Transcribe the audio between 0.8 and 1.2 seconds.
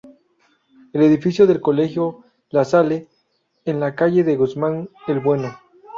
El